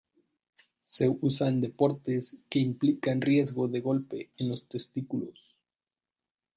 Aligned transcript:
Se 0.81 1.09
usa 1.21 1.47
en 1.47 1.61
deportes 1.61 2.35
que 2.49 2.57
implican 2.57 3.21
riesgo 3.21 3.67
de 3.67 3.81
golpe 3.81 4.31
en 4.39 4.49
los 4.49 4.67
testículos. 4.67 5.55